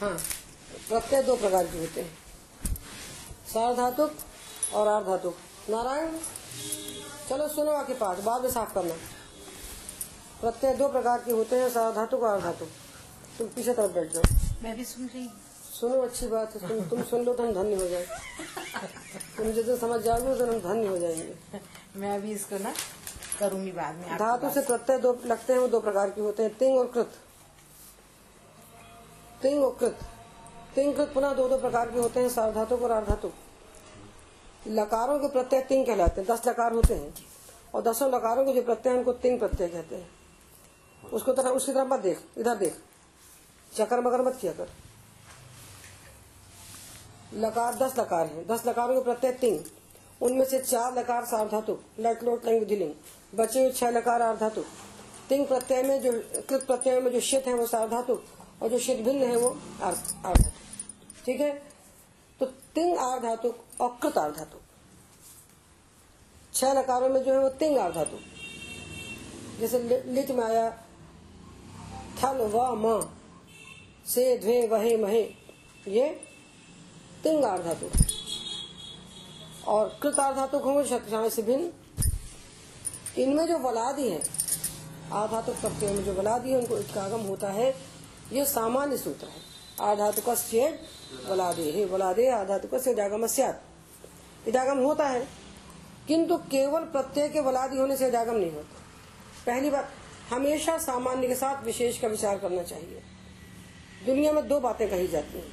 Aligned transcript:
हाँ 0.00 0.16
प्रत्यय 0.88 1.22
दो 1.22 1.34
प्रकार 1.36 1.66
के 1.66 1.78
होते 1.78 2.00
हैं? 2.00 2.10
सार्वधातुक 3.52 4.16
और 4.74 4.88
आर्धातुक 4.88 5.36
नारायण 5.70 6.16
चलो 7.28 7.48
सुनो 7.48 7.70
आके 7.72 7.94
पाठ 7.94 8.20
बाद 8.24 8.42
में 8.42 8.50
साफ़ 8.50 8.74
करना। 8.74 8.94
प्रत्यय 10.40 10.74
दो 10.76 10.88
प्रकार 10.88 11.22
के 11.24 11.32
होते 11.32 11.56
हैं 11.56 11.68
सार्वधातुक 11.70 12.22
और 12.22 12.30
आर्धातुक 12.30 12.68
तुम 13.38 13.48
पीछे 13.48 13.72
तरफ़ 13.74 13.92
बैठ 13.92 14.12
जाओ। 14.12 14.22
मैं 14.62 14.76
भी 14.76 14.84
सुन 14.84 15.06
रही 15.06 15.24
हूँ। 15.24 15.32
सुनो 15.80 16.00
अच्छी 16.02 16.26
बात 16.26 16.54
है 16.54 16.68
तुम 16.68 16.88
तुम 16.88 17.02
सुन 17.10 17.24
लो 17.24 17.32
तो 17.34 17.42
हम 17.42 17.52
धन्य 17.54 17.76
हो 17.76 17.88
जाए 17.88 18.06
तुम 19.36 19.50
जिस 19.52 19.64
दिन 19.66 19.76
समझ 19.78 20.00
जाओगे 20.02 20.28
उस 20.28 20.38
दिन 20.38 20.48
हम 20.48 20.60
धन्य 20.62 20.86
हो 20.86 20.98
जाएँगे। 20.98 21.60
मैं 22.00 22.14
अभी 22.16 22.32
इसको 22.32 22.58
ना 22.58 22.72
करूँगी 23.40 23.72
बाद 23.72 23.94
में 23.94 24.16
धातु। 24.18 24.50
से 24.50 24.60
प्रत्यय 24.66 24.98
दो 24.98 25.18
लगते 25.26 25.52
हैं 25.52 25.60
वो 25.60 25.68
दो 25.68 25.80
प्रकार 25.80 26.10
के 26.10 26.20
होते 26.20 26.42
हैं 26.42 26.56
तिंग 26.58 26.78
और 26.78 26.86
कृत। 26.94 27.18
और 29.54 29.76
कृत 29.80 29.98
तिंग 30.74 30.96
कृत 30.96 31.12
पुनः 31.14 31.34
दो 31.34 31.48
दो 31.48 31.58
प्रकार 31.58 31.90
के 31.90 31.98
होते 31.98 32.20
हैं 32.20 32.28
सार्वधातुक 32.28 32.82
और 32.82 32.90
अर्धातुक 32.90 33.32
लकारों 34.66 35.18
के 35.18 35.28
प्रत्यय 35.28 35.62
तिंग 35.62 35.86
कहलाते 35.86 36.20
हैं, 36.20 36.30
दस 36.30 36.46
लकार 36.48 36.72
होते 36.72 36.94
हैं। 36.94 37.14
और 37.74 37.82
दसों 37.82 38.14
लकारों 38.14 38.44
के 38.44 38.52
जो 38.52 38.62
प्रत्यय 38.62 38.92
उनको 38.92 39.12
तिंग 39.12 39.38
प्रत्यय 39.38 39.68
कहते 39.68 39.96
हैं। 39.96 40.10
उसको 41.12 41.32
तरह, 41.32 41.50
उसकी 41.50 41.72
तरफ़ 41.72 41.88
मत 41.88 42.00
देख, 42.00 42.20
इधर 42.38 42.54
देख। 42.54 42.76
चक्कर 43.76 44.00
मगर 44.00 44.22
मत 44.22 44.38
किया 44.40 44.52
कर। 44.52 44.68
लकार, 47.34 47.74
दस 47.74 47.98
लकार 47.98 48.26
है। 48.26 48.46
दस 48.46 48.66
लकारों 48.66 48.94
के 48.94 49.02
प्रत्यय 49.04 49.32
तिंग 49.32 49.60
उनमें 50.22 50.44
से 50.44 50.58
चार 50.58 50.98
लकार 50.98 51.24
सार्वधातुक 51.24 51.82
लट 52.00 52.22
लोट 52.22 52.46
लंग। 52.46 52.58
विधिलिंग 52.58 52.94
बचे 53.34 53.60
हुए 53.60 53.72
छह 53.72 53.90
लकार 53.90 54.20
अर्धातुक 54.20 54.66
तिंग 55.28 55.46
प्रत्यय 55.46 55.82
में 55.82 56.02
जो, 56.02 56.12
कृत 56.48 56.66
प्रत्यय 56.66 57.00
में 57.00 57.12
जो 57.12 57.20
शित 57.20 57.46
है, 57.46 57.54
वो 57.54 57.66
सार्वधातुक 57.66 58.24
और 58.62 58.68
जो 58.68 58.78
शित 58.78 58.98
भिन्न 58.98 59.22
है 59.22 59.36
वो 59.36 59.48
अर्धातुक 59.82 60.52
ठीक 61.26 61.40
है? 61.40 61.62
तो 62.40 62.46
तिंग 62.46 62.96
अर्धातुक 62.96 63.64
और 63.80 63.98
कृत 64.02 64.18
अर्धातुक 64.18 64.60
छह 66.54 66.72
नकारों 66.72 67.08
में 67.08 67.22
जो 67.22 67.32
है 67.32 67.38
वो 67.38 67.48
तिंग 67.48 67.76
अर्धातुक 67.76 68.20
जैसे 69.60 69.78
लि- 69.78 70.06
लिट 70.06 70.30
में 70.30 70.44
आया 70.44 70.70
थल 72.22 72.36
व, 72.36 72.74
म, 72.74 73.10
से, 74.06 74.38
ध्वे, 74.38 74.66
वहे, 74.66 74.96
महे, 74.96 75.22
ये 75.88 76.08
तिंग 77.22 77.44
अर्धातुक 77.44 77.92
और 79.68 79.98
कृत 80.02 80.18
अर्धातुक 80.18 80.62
होंगे 80.62 80.88
शक्तिशाली 80.88 81.30
से 81.30 81.42
भिन्न। 81.42 81.72
इनमें 83.20 83.46
जो 83.46 83.58
वलादी 83.58 84.08
है 84.08 84.22
आधातुक 85.12 85.54
प्रत्यय 85.56 85.92
में 85.92 86.04
जो 86.04 86.14
वलादी 86.14 86.50
है, 86.50 86.58
उनको 86.58 86.78
इटकागम 86.78 87.20
होता 87.20 87.48
है। 87.48 87.95
ये 88.32 88.44
सामान्य 88.44 88.96
सूत्र 88.96 89.26
है। 89.26 89.44
आधातुक 89.80 90.28
वलादे 91.28 91.70
है 91.70 91.84
वलादे 91.84 92.28
आधातुक 92.30 92.74
इडागम 92.88 93.26
इडागम 94.48 94.78
होता 94.78 95.08
है, 95.08 95.26
किंतु 96.08 96.36
केवल 96.36 96.80
प्रत्यय 96.80 97.28
के 97.28 97.40
वलादी 97.40 97.78
होने 97.78 97.96
से 97.96 98.08
इडागम 98.08 98.34
नहीं 98.34 98.52
होता। 98.52 98.80
पहली 99.46 99.70
बात, 99.70 99.90
हमेशा 100.30 100.78
सामान्य 100.78 101.28
के 101.28 101.34
साथ 101.34 101.62
विशेष 101.64 101.98
का 102.00 102.08
विचार 102.08 102.38
करना 102.38 102.62
चाहिए। 102.62 103.02
दुनिया 104.06 104.32
में 104.32 104.48
दो 104.48 104.60
बातें 104.60 104.88
कही 104.90 105.08
जाती 105.08 105.38
हैं। 105.38 105.48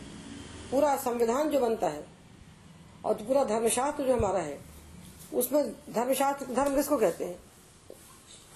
पूरा 0.72 0.96
संविधान 0.98 1.50
जो 1.50 1.60
बनता 1.60 1.88
है, 1.88 2.06
और 3.06 3.14
पूरा 3.14 3.44
धर्मशास्त्र 3.44 4.04
जो 4.04 4.14
हमारा 4.14 4.40
है, 4.40 4.60
उसमें 5.34 5.72
धर्मशास्त्र, 5.94 6.46
धर्म 6.46 6.76
किसको 6.76 6.98
कहते 6.98 7.26
हैं? 7.26 7.40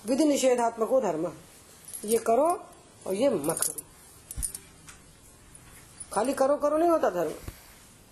विधि 0.06 0.26
निषेधात्मक 0.26 0.90
धर्म। 1.04 1.32
ये 2.06 2.18
करो 2.18 2.48
और 3.08 3.14
ये 3.14 3.30
मत 3.30 3.62
करो। 3.62 3.87
खाली 6.14 6.34
करो 6.34 6.58
करो 6.58 6.78
नहीं 6.78 6.90
होता 6.90 7.10
धर्म। 7.10 7.32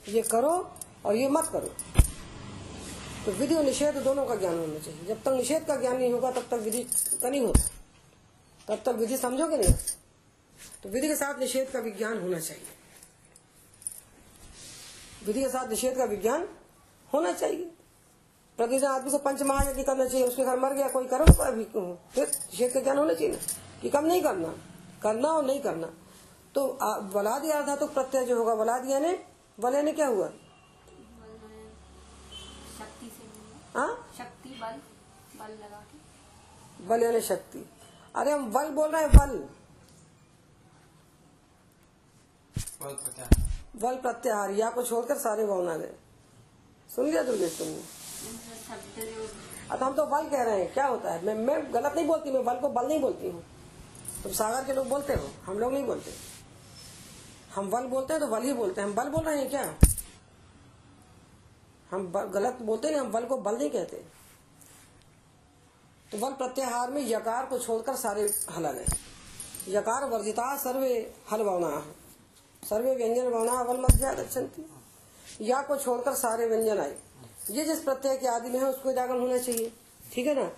ये 0.08 0.22
करो 0.22 0.72
और 1.06 1.16
ये 1.16 1.30
मत 1.30 1.48
करो। 1.48 1.74
तो 3.26 3.32
विधि 3.32 3.56
और 3.56 3.64
निषेध 3.64 3.98
दोनों 3.98 4.26
का 4.26 4.36
ज्ञान 4.36 4.60
होना 4.60 4.80
चाहिए। 4.80 5.06
जब 5.06 5.24
तक 5.24 5.28
निषेध 5.28 5.66
का 5.66 5.76
ज्ञान 5.76 5.98
नहीं 5.98 6.14
होगा, 6.14 6.32
तब 6.32 6.48
तक 6.48 6.54
विधि 6.54 6.84
का 7.22 7.30
नहीं 7.30 7.42
होता 7.42 7.70
तब 8.68 8.82
तक 8.86 8.98
विधि 8.98 9.18
समझोगे 9.18 9.58
नहीं? 9.58 9.74
तो 10.84 10.90
विधि 10.90 11.08
के 11.08 11.16
साथ 11.16 11.40
निषेध 11.40 11.70
का 11.70 11.80
विज्ञान 11.80 12.22
होना 12.22 12.40
चाहिए। 12.40 12.64
विधि 15.26 15.42
के 15.42 15.50
साथ 15.50 15.70
निषेध 15.70 15.98
का 15.98 16.04
विज्ञान 16.04 16.48
होना 17.14 17.34
चाहिए। 17.34 17.72
प्रतिदिन 18.58 18.90
आदमी 18.90 19.12
को 19.12 19.18
पंच 19.18 19.42
महायज्ञ 19.42 19.84
करना 19.84 20.06
चाहिए, 20.06 20.28
उसके 20.28 20.44
घर 20.44 20.60
मर 20.60 20.74
गया, 20.74 20.90
कोई 20.90 21.08
करो 21.08 21.44
अभी 21.44 21.64
फिर 22.14 22.28
निषेध 22.28 22.74
का 22.74 22.80
ज्ञान 22.80 22.98
होना 22.98 23.14
चाहिए 23.14 23.40
कि 23.82 23.90
कम 23.90 24.06
नहीं 24.06 24.22
करना? 24.22 24.58
करना 25.04 25.30
और 25.30 25.46
नहीं 25.46 25.60
करना। 25.60 25.94
तो 26.56 26.78
आ- 26.82 26.98
वलाद 26.98 27.46
आधा 27.52 27.76
तो 27.76 27.88
प्रत्यय 27.88 28.26
जो 28.26 28.38
होगा 28.38 28.54
वलाद 28.54 28.90
यानी 28.90 29.20
वल 29.60 29.76
यानी 29.76 29.92
क्या 29.92 30.08
हुआ? 30.08 30.28
शक्ति 32.80 33.12
से 33.18 33.80
हाँ? 33.80 34.14
शक्ति 34.18 34.50
बल 34.50 34.82
बल 35.40 35.52
लगा 35.52 35.82
के। 35.82 36.86
बल 36.88 37.04
यानी 37.04 37.22
शक्ति। 37.22 37.70
अरे 38.16 38.32
हम 38.32 38.52
बल 38.52 38.70
बोल 38.70 38.90
रहे 38.90 39.02
हैं 39.02 39.12
बल। 39.12 39.38
बल 42.82 42.94
प्रत्याहार। 42.94 43.52
बल 43.82 43.96
प्रत्याहार 44.02 44.52
या 44.52 44.70
को 44.70 44.84
छोड़कर 44.84 45.18
सारे 45.18 45.46
भावना 45.46 45.78
गए। 45.78 45.96
सुन 46.96 47.06
लिया 47.06 47.24
तुमने 47.24 47.48
जो 47.50 47.66
अब 49.72 49.84
हम 49.84 49.94
तो 49.94 50.06
बल 50.06 50.30
कह 50.30 50.44
रहे 50.44 50.60
हैं 50.64 50.74
क्या 50.74 50.86
होता 50.86 51.12
है? 51.12 51.26
मैं 51.26 51.36
मैं 51.36 51.74
गलत 51.74 51.94
नहीं 51.96 52.08
बोलती 52.08 52.32
मैं 52.32 52.46
बल 52.46 52.56
को 52.56 52.70
बल 52.70 52.88
नहीं 52.88 53.00
बोलती 53.02 53.30
हूँ। 53.30 53.44
तुम 54.24 54.32
सागर 54.32 54.66
के 54.66 54.74
लोग 54.74 54.90
बोलते 54.90 55.14
हो 55.14 55.30
हम 55.44 55.60
लोग 55.60 55.74
नहीं 55.74 55.86
बोलते। 55.86 56.35
हम 57.56 57.68
वल 57.70 57.86
बोलते 57.88 58.14
हैं 58.14 58.22
तो 58.22 58.28
वल 58.28 58.44
ही 58.44 58.54
बोलते 58.54 58.82
हैं। 58.82 58.88
हम 58.88 58.96
बल 58.96 59.10
बोल 59.10 59.24
रहे 59.24 59.38
हैं 59.38 59.50
क्या? 59.50 59.64
हम 61.92 62.08
बल, 62.08 62.24
गलत 62.24 62.58
बोलते 62.62 62.90
नहीं 62.90 63.00
हम 63.00 63.12
बल 63.12 63.26
को 63.26 63.38
बल 63.38 63.58
नहीं 63.58 63.70
कहते। 63.70 63.98
तो 66.12 66.18
बल 66.18 66.34
प्रत्याहार 66.34 66.92
में 66.92 67.02
यकार 67.02 67.46
को 67.46 67.60
छोड़कर 67.60 67.96
सारे 67.96 68.24
हल 68.52 68.72
गए 68.72 68.86
यकार 69.68 70.06
वर्जिता 70.06 70.56
सर्वे 70.58 70.92
हल 71.32 71.44
भावना 71.44 71.70
सर्वे 72.64 72.96
व्यंजन 72.96 73.30
भावना 73.32 73.64
बल 73.64 73.78
मध्य 73.80 74.14
गच्छन्ति 74.16 74.66
या 75.42 75.62
को 75.62 75.78
छोड़कर 75.78 76.14
सारे 76.16 76.48
व्यंजन 76.48 76.80
आए। 76.80 76.96
ये 77.52 77.66
जिस 77.66 77.80
प्रत्यय 77.80 78.18
के 78.18 78.28
आदि 78.28 78.50
में 78.50 78.60
है 78.60 78.66
उसको 78.66 78.92
जागरण 78.92 79.20
होना 79.20 79.38
चाहिए। 79.38 79.72
ठीक 80.14 80.28
है 80.28 80.34
ना? 80.36 80.50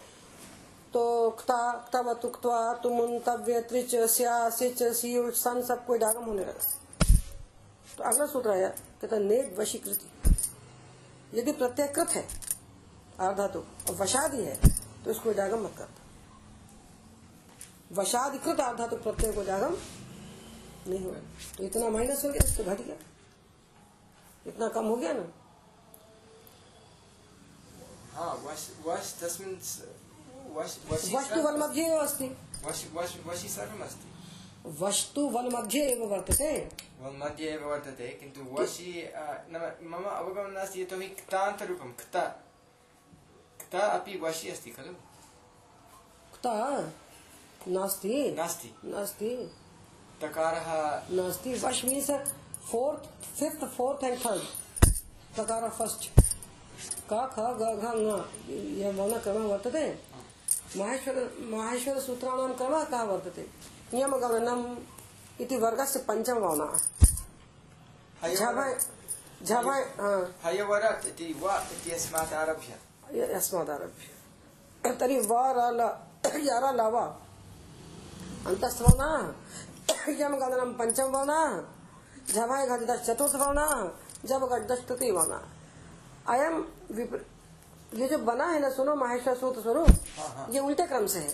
तो 0.94 1.30
क्ता 1.40 1.90
तब 1.94 2.12
तुमुन 2.84 3.20
तव्य 3.20 3.62
त्रिच 3.62 3.96
स्या 3.96 4.50
सिच 4.50 4.84
सी 4.84 5.16
सन 5.36 5.62
सबको 5.62 5.96
इदागम 5.96 6.24
होने 6.24 6.42
लगा। 6.42 6.87
तो 7.98 8.04
अगला 8.04 8.26
सूत्र 8.26 8.50
आया 8.52 8.68
कहता 9.02 9.18
नेक 9.18 9.56
वशीकृति। 9.60 10.36
यदि 11.34 11.52
प्रत्यय 11.52 11.88
कृत 11.88 12.10
है 12.10 12.28
अर्धातु 13.20 13.60
और 13.60 13.96
वशादि 13.96 14.44
है 14.44 14.56
तो 15.06 15.12
इसको 15.12 15.34
जागम 15.34 15.64
मत 15.66 15.74
करता 15.78 16.06
वशादिकृत 18.02 18.60
अर्धातु 18.60 18.96
प्रत्यय 18.96 19.32
को 19.34 19.42
इदागम 19.44 19.76
नहीं 20.88 21.04
होगा 21.06 21.20
तो 21.58 21.64
इतना 21.64 21.90
माइनस 21.90 22.26
हो 22.26 22.30
गया 22.32 22.56
तो 22.58 22.64
घट 22.64 22.82
गया। 22.82 22.96
इतना 24.48 24.68
कम 24.68 24.86
हो 24.86 24.96
गया 24.96 25.14
ना? 25.14 25.26
हा 28.14 28.28
वश 28.46 28.70
वश 28.86 29.14
तस्मिन् 29.22 29.56
स- 29.62 29.88
वश 30.56 30.78
वशी 30.92 31.16
वस्तु 31.16 31.42
वल 31.42 31.58
मध्ये 31.58 31.86
एव 31.88 31.98
अस्ति 32.04 32.26
वस्तु 34.68 35.22
वल 35.30 35.50
मध्ये 35.54 35.82
एव 35.92 36.04
वर्तते। 36.06 36.50
वल् 37.02 37.18
मध्ये 37.18 37.52
एव 37.54 37.64
वर्तते 37.70 38.08
किन्तु 38.20 38.42
वशी 38.54 38.92
नाम 39.52 39.64
मम 39.92 40.04
अवगमनं 40.04 40.54
नास्ति 40.54 40.82
यतोहि 40.82 41.08
क्तान्तरूपं 41.20 41.92
क्ता। 42.00 42.24
क्ता 43.62 43.80
अपि 43.90 44.18
वशी 44.24 44.50
अस्ति 44.50 44.70
खलु? 44.70 44.94
कुतः 46.34 46.60
नास्ति। 47.68 48.16
नास्ति। 48.38 48.74
नास्ति। 48.86 49.30
तकारः 50.22 50.68
नास्ति। 51.12 51.54
वश 51.56 51.84
means 51.86 52.12
fourth 52.72 53.02
fifth 53.40 53.66
fourth 53.78 54.04
and 54.04 54.18
third. 54.20 54.42
तकार 55.36 55.70
फ़र्स्ट। 55.70 56.10
का 57.10 57.22
ख 57.34 57.40
ग 57.60 57.64
घ 57.74 57.84
ङ 57.94 58.00
यह 58.80 58.92
मौन 58.92 59.18
क्रम 59.20 59.44
वर्तते 59.44 59.88
माहेश्वर 60.78 61.16
माहेश्वर 61.52 62.00
सूत्राणां 62.00 62.54
क्रमः 62.54 62.84
कः 62.86 63.04
वर्तते? 63.04 63.46
नियमगमनम् 63.94 64.64
इति 65.42 65.56
वर्गस्य 65.64 66.00
पञ्चम 66.08 66.40
भावना 66.40 66.68
झभय 68.28 68.72
झभय 69.46 69.82
हाँ। 70.00 70.22
हयवरत् 70.44 71.06
इति 71.08 71.28
व 71.42 71.46
इत्यस्मात् 71.74 72.34
आरभ्य। 72.34 72.72
यस्मादारभ्य 73.14 74.06
तर्हि 75.00 75.18
व 75.30 75.34
र 75.58 75.60
ल 75.80 75.82
यार 76.48 76.66
लव 76.76 76.96
अन्तस्थवना 78.48 79.10
यम 80.20 80.34
गणनम 80.42 80.72
पंचम 80.80 81.08
वना 81.16 81.40
झमाय 82.34 82.66
घट 82.68 82.82
दश 82.90 83.00
चतुर्थ 83.08 83.36
वना 83.36 83.66
जब 84.26 84.42
घट 84.48 84.68
दश 84.72 84.80
तृतीय 84.88 85.12
वना 85.12 85.40
अयम 86.34 86.56
ये 87.96 88.08
जो 88.08 88.18
बना 88.28 88.46
है 88.52 88.60
ना 88.60 88.70
सुनो 88.76 88.96
माहेश्वर 88.96 89.36
सूत्र 89.38 89.62
स्वरूप 89.62 90.52
ये 90.54 90.60
उल्टे 90.60 90.86
क्रम 90.88 91.06
से 91.08 91.20
है। 91.20 91.32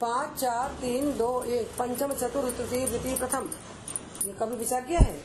पाँच 0.00 0.38
चार 0.40 0.68
तीन 0.80 1.16
दो 1.16 1.42
एक 1.44 1.66
पंचम 1.78 2.12
चतुर्थ 2.12 2.56
तृतीय 2.56 2.86
द्वितीय 2.86 3.16
प्रथम। 3.16 3.48
ये 4.26 4.32
कभी 4.32 4.56
विचार 4.56 4.84
किया 4.84 5.00
है? 5.00 5.16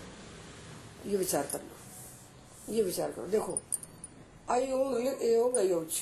ये 1.05 1.17
विचार 1.17 1.43
कर 1.43 1.59
लो। 1.59 2.73
ये 2.73 2.83
विचार 2.83 3.11
करो। 3.11 3.27
देखो 3.27 3.53
अयोग 4.49 5.55
अयोच। 5.55 6.01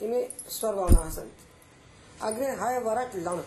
इनमें 0.00 0.28
स्वर 0.50 0.74
भावना 0.74 1.10
संत 1.10 2.22
अग्रे 2.22 2.50
हाय 2.56 2.78
वरट 2.80 3.14
लण। 3.18 3.40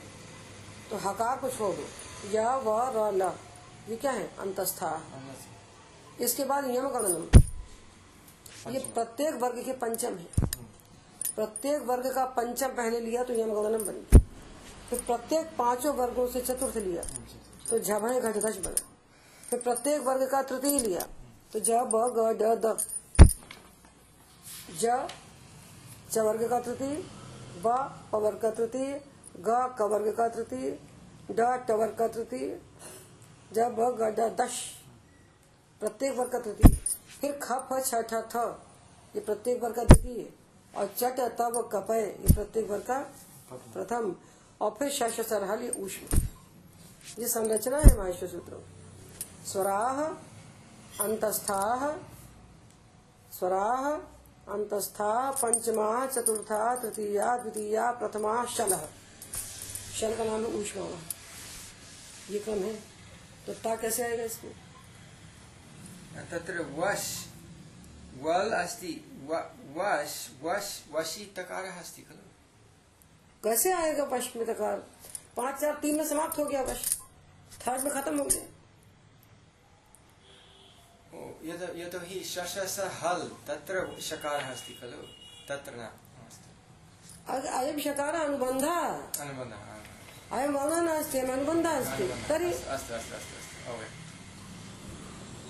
तो 0.90 0.98
हकार 1.00 1.38
को 1.38 1.50
छोड़ 1.50 1.76
दो। 1.76 1.86
या 2.32 2.56
व 2.58 2.68
र 2.96 3.34
ये 3.90 3.96
क्या 3.98 4.12
है? 4.12 4.30
अंतस्था। 4.40 5.02
इसके 6.20 6.46
बाद 6.46 6.70
यम 6.70 6.88
गणनम 6.90 7.24
ये 8.68 8.80
प्रत्येक 8.96 9.36
वर्ग 9.36 9.64
के 9.66 9.74
पंचम 9.76 10.18
है। 10.18 10.50
प्रत्येक 11.36 11.82
वर्ग 11.84 12.14
का 12.16 12.26
पंचम 12.32 12.68
पहले 12.72 13.00
लिया 13.00 13.24
तो 13.24 13.34
यम 13.34 13.54
गणनम 13.54 13.86
बन 13.86 13.94
गया। 13.94 14.20
फिर 14.92 15.00
प्रत्येक 15.00 15.58
पाँचों 15.58 15.96
वर्गों 15.96 16.28
से 16.28 16.42
चतुर्थ 16.42 16.78
लिया। 16.78 17.04
तो 17.70 17.80
झभय 17.80 18.22
घट 18.22 18.38
घच 18.38 18.58
बना। 18.58 18.76
फिर 19.50 19.60
प्रत्येक 19.60 20.02
वर्ग 20.02 20.30
का 20.30 20.42
तृतीय 20.44 20.80
लिया। 20.80 21.08
तो 21.54 21.60
ज 21.60 21.70
ब 21.70 22.14
ग 22.18 22.38
ड 22.42 22.56
द। 22.56 22.78
ज, 24.72 25.08
च 26.12 26.18
वर्ग 26.18 26.50
का 26.50 26.60
तृतीय, 26.60 26.96
ब, 27.62 28.00
प 28.12 28.16
वर्ग 28.16 28.40
का 28.40 28.52
तृतीय, 28.52 29.02
ग, 29.40 29.76
क 29.80 29.82
वर्ग 29.82 30.16
का 30.16 30.28
तृतीय, 30.28 30.80
ड, 31.32 31.40
ट 31.40 31.72
वर्ग 31.72 31.96
का 31.96 32.08
तृतीय 32.08 32.62
ज 33.54 33.60
ब 33.60 33.96
ग 34.00 34.04
ड 34.20 34.20
दश। 34.20 34.60
प्रत्येक 35.80 36.18
वर्ग 36.18 36.32
का 36.32 36.40
तृतीय। 36.40 36.76
फिर 37.22 37.40
ख, 37.44 37.52
फ, 37.52 37.86
छ, 37.86 37.96
ठ, 37.96 38.14
थ। 38.14 38.36
ये 39.16 39.22
प्रत्येक 39.22 39.64
वर्ग 39.64 39.76
का 39.76 39.84
तृतीय। 39.84 40.34
और 40.78 40.88
चट 40.88 41.20
तब 41.20 41.70
कपय 41.74 42.02
ये 42.02 42.34
प्रत्येक 42.34 42.70
वर्ग 42.70 42.82
का 42.82 43.00
प्रथम। 43.52 44.16
और 44.62 44.76
फिर 44.80 44.90
शश 44.92 45.20
सरहल 45.20 45.70
ऊष्म। 45.78 46.18
ये 47.20 47.28
संरचना 47.28 47.78
है 47.78 47.98
माहेश्वर 47.98 48.30
सूत्रों। 48.30 48.60
स्वराह, 49.46 50.02
अंतस्थाह, 51.02 51.88
स्वराह 53.32 53.90
अंतस्था 54.50 55.32
पंचमा, 55.34 56.06
चतुर्था, 56.08 56.76
तृतीया, 56.76 57.36
द्वितीया, 57.38 57.92
प्रथमा 57.92 58.34
शल 58.48 58.76
शल 59.96 60.16
का 60.18 60.24
नाम 60.24 60.46
है 60.46 60.54
ऊष्मा 60.60 60.86
ये 62.30 62.40
क्रम 62.40 62.60
है। 62.60 62.74
तो 63.46 63.54
ता 63.54 63.76
कैसे 63.76 64.04
आएगा 64.04 64.24
इसमें 64.24 64.54
तत्र 66.32 66.66
वश, 66.78 67.06
वल् 68.22 68.54
अस्ति 68.54 68.94
वश 69.78 70.16
वश, 70.44 70.68
वशी 70.94 71.26
तकारः 71.38 71.80
अस्ति 71.80 72.02
खलु। 72.02 72.31
कैसे 73.44 73.72
आएगा 73.74 74.04
वश 74.12 74.26
में 74.36 74.46
तकार 74.46 74.78
पाँच 75.38 75.60
चार 75.62 75.76
तीन 75.82 75.96
में 75.98 76.06
समाप्त 76.08 76.38
हो 76.40 76.46
गया 76.46 76.62
वश 76.70 76.82
थर्ड 77.68 77.84
में 77.84 77.92
खत्म 77.94 78.18
हो 78.20 78.26
गया। 78.26 78.46
ओ, 81.14 81.20
यतो 81.46 81.68
यतोहि 81.80 82.20
शशस 82.26 82.76
हल् 83.02 83.24
तत्र 83.48 83.76
शकारः 84.10 84.52
अस्ति 84.52 84.74
खलु? 84.82 85.02
तत्र 85.50 85.72
न 85.76 85.90
अस्तु 86.28 86.48
अयम 87.60 87.80
शकार 87.80 88.16
अनुबंध 88.16 88.66
अनुबन्धः। 88.66 89.56
हा। 89.58 90.38
अयम 90.38 90.52
वर्णन 90.58 90.88
अस्ति 90.88 91.18
अयम 91.20 91.32
अनुबंध 91.34 91.66
अस्ति। 91.68 92.04
तर्हि 92.30 92.52
अस्तु 92.54 92.94
अस्तु 92.94 92.94
अस्तु 92.94 93.16
अस्तु 93.16 93.54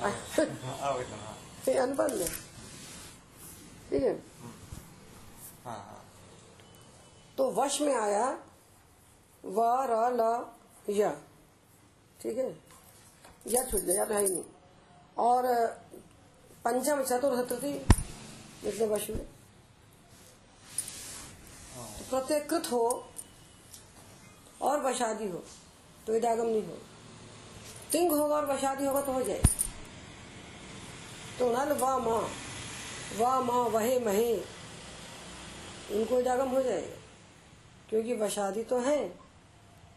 अस्तु 0.08 0.42
अवगतम् 0.42 0.80
अवगतम् 0.82 1.24
हा। 1.26 1.34
ये 1.68 1.74
अनुबंध 1.78 2.22
है 2.22 2.28
ठीक 3.90 4.04
है 4.04 4.14
हा 5.66 5.74
हा 5.74 5.98
तो 7.38 7.41
वश 7.52 7.82
में 7.82 7.96
आया 7.96 8.40
व 9.46 9.62
र, 9.90 10.14
ल, 10.14 10.46
य। 10.90 11.22
ठीक 12.22 12.38
है? 12.38 12.60
या 13.48 13.64
छूट 13.64 13.82
गया 13.82 14.06
तो 14.06 14.14
है 14.14 14.22
ही 14.22 14.30
नहीं। 14.30 14.44
और, 15.18 15.68
पंचम, 16.66 17.04
चतुर्थ 17.04 17.64
इतने 18.66 18.88
वश 18.88 19.10
में। 19.10 19.26
तो 21.78 22.10
प्रत्येक 22.10 22.50
कृत 22.50 22.72
हो, 22.72 23.08
और 24.62 24.82
वशादी 24.82 25.28
हो 25.28 25.44
तो 26.08 26.16
इडागम 26.16 26.46
नहीं 26.46 26.68
हो। 26.68 26.78
तिंग 27.92 28.12
होगा 28.12 28.36
और 28.36 28.46
वशादी 28.46 28.86
होगा 28.86 29.02
तो 29.02 29.12
हो 29.12 29.22
जाए। 29.22 29.42
तो 31.40 31.52
नल, 31.52 31.74
व, 31.74 31.86
माँ। 31.86 32.30
व, 33.18 33.44
माँ, 33.44 33.64
वहे, 33.64 34.00
महे। 34.00 34.36
इनको 35.92 36.20
इडागम 36.20 36.50
हो 36.50 36.64
जाएगा। 36.64 37.01
क्योंकि 37.92 38.14
वशादी 38.16 38.64
तो 38.64 38.78
है, 38.80 38.98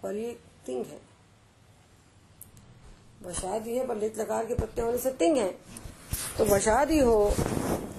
पर 0.02 0.14
ये 0.14 0.37
तिंग 0.67 0.85
है। 0.85 0.99
वशादी 3.23 3.76
है 3.76 3.99
लिट 4.00 4.19
लकार 4.19 4.44
के 4.44 4.55
प्रत्यय 4.55 4.85
होने 4.85 4.99
से 4.99 5.11
तिंग 5.12 5.37
है। 5.37 5.49
तो 6.38 6.44
वशादी 6.44 6.99
हो 6.99 7.14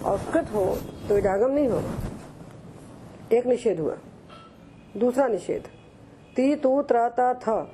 और 0.06 0.18
कृत 0.34 0.50
हो 0.54 0.66
तो 1.10 1.18
इडागम 1.18 1.52
नहीं 1.52 1.68
होगा। 1.68 1.94
एक 3.32 3.46
निषेध 3.46 3.80
हुआ, 3.80 3.96
दूसरा 4.98 5.28
निषेध। 5.28 5.68
ती 6.36 6.56
तू 6.56 6.82
त्रता 6.82 7.34
थ, 7.36 7.68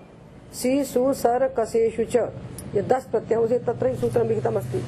सी 0.54 0.84
सु 0.86 1.14
सर 1.14 1.48
कसेशु 1.60 2.04
च। 2.06 2.16
ये 2.76 2.82
दस 2.84 3.08
प्रत्यय 3.12 3.48
से 3.48 3.60
तत्र 3.62 3.88
ही 3.88 3.96
सूत्र 3.96 4.24
विहितम 4.24 4.56
अस्ति। 4.56 4.84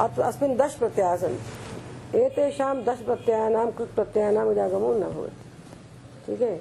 अस्मिन् 0.00 0.56
दश 0.56 0.74
प्रत्ययाः 0.74 1.16
सन्ति 1.16 2.18
एतेषां 2.18 2.74
दश 2.84 2.98
प्रत्ययानां, 3.00 3.70
कृत 3.70 3.88
प्रत्ययानाम 3.94 4.50
इडागमो 4.52 4.92
न 4.94 5.00
भवति 5.04 5.48
ठीक 6.30 6.42
है? 6.42 6.60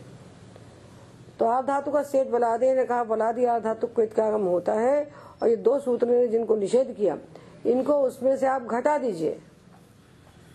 तो 1.39 1.45
आर 1.45 1.66
धातु 1.66 1.92
का 1.92 2.01
सेठ 2.04 2.27
बलादे 2.27 2.74
ने 2.75 2.86
कहा 2.86 3.04
बलादी 3.04 3.45
आर 3.45 3.60
धातु 3.60 3.88
को 3.88 4.01
इत्कागम 4.01 4.42
होता 4.42 4.74
है। 4.74 5.12
और 5.42 5.50
ये 5.50 5.56
दो 5.56 5.80
सूत्र 5.80 6.07
ने 6.07 6.27
जिनको 6.27 6.56
निषेध 6.56 6.95
किया, 6.95 7.18
इनको 7.66 7.94
उसमें 7.94 8.38
से 8.38 8.48
आप 8.48 8.62
घटा 8.62 8.98
दीजिए, 8.98 9.39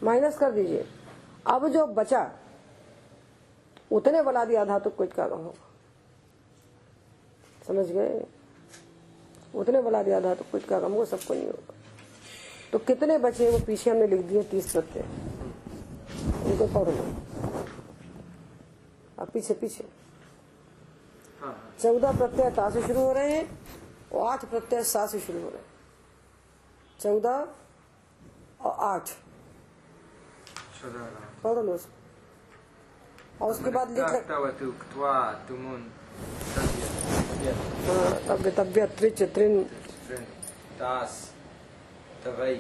माइनस 0.03 0.39
कर 0.39 0.51
दीजिए। 0.51 0.85
अब 1.47 1.69
जो 1.69 1.87
बचा, 1.87 2.31
उतने 3.93 4.23
बलादी 4.23 4.55
आर 4.55 4.67
धातु 4.67 4.91
को 4.91 5.05
इत्कागम 5.05 5.37
होगा। 5.37 5.71
समझ 7.67 7.87
गए? 7.87 8.25
उतने 9.55 9.83
बलादी 9.83 10.11
आर 10.11 10.23
धातु 10.23 10.45
को 10.53 10.59
इत्कागम 10.59 10.93
होगा, 10.93 11.05
सबको 11.05 11.35
नहीं 11.35 11.47
होगा। 11.47 11.75
तो 12.73 12.79
कितने 12.79 13.19
बचे 13.19 13.51
वो 13.51 13.59
पीछे 13.59 13.91
हमने 13.91 14.07
लिख 14.07 14.21
दिए 14.21 14.43
तीस 14.43 14.73
प्रत्यय। 14.73 15.03
उनको 16.45 16.67
पढ़। 16.67 16.95
लो 16.95 17.54
अब 19.19 19.29
पीछे 19.35 19.55
पीछे। 19.55 19.85
हाँ 21.41 21.53
हाँ। 21.53 21.75
चौदह 21.83 22.13
प्रत्यय 22.19 22.51
ता 22.57 22.69
से 22.71 22.83
शुरू 22.87 23.01
हो 23.01 23.13
रहे 23.13 23.33
हैं 23.37 23.45
और 24.13 24.27
आठ 24.33 24.45
प्रत्यय 24.51 24.83
सा 24.85 25.07
से 25.07 25.21
शुरू 25.21 25.41
हो 25.43 25.49
रहे 25.49 25.59
हैं। 25.59 25.73
चौदह 27.01 28.65
और 28.69 28.77
आठ। 28.93 29.11
पढ़ 31.45 31.59
लो 31.65 31.79
और 33.43 33.51
उसके 33.51 33.71
बाद 33.71 33.91
लिख 33.91 34.05
तुमुन 35.49 35.81
तव्य 38.27 38.51
हाँ, 38.51 38.87
त्रिच 38.97 39.23
त्रिन। 39.35 39.63
तास 40.79 41.13
तवै 42.25 42.55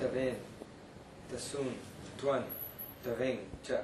तवेन 0.00 0.34
तसुन 1.32 1.68
त्वन 2.20 2.40
तवें 3.04 3.38
च। 3.66 3.82